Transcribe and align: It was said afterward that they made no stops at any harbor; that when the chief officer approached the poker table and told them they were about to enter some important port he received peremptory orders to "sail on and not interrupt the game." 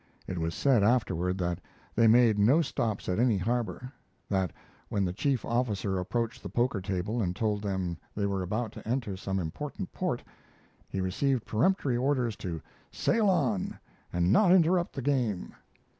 It 0.25 0.39
was 0.39 0.55
said 0.55 0.81
afterward 0.81 1.37
that 1.37 1.61
they 1.93 2.07
made 2.07 2.39
no 2.39 2.63
stops 2.63 3.07
at 3.07 3.19
any 3.19 3.37
harbor; 3.37 3.93
that 4.29 4.51
when 4.89 5.05
the 5.05 5.13
chief 5.13 5.45
officer 5.45 5.99
approached 5.99 6.41
the 6.41 6.49
poker 6.49 6.81
table 6.81 7.21
and 7.21 7.35
told 7.35 7.61
them 7.61 7.99
they 8.15 8.25
were 8.25 8.41
about 8.41 8.71
to 8.71 8.87
enter 8.87 9.15
some 9.15 9.37
important 9.39 9.93
port 9.93 10.23
he 10.89 11.01
received 11.01 11.45
peremptory 11.45 11.97
orders 11.97 12.35
to 12.37 12.59
"sail 12.91 13.29
on 13.29 13.77
and 14.11 14.31
not 14.33 14.51
interrupt 14.51 14.93
the 14.95 15.03
game." 15.03 15.53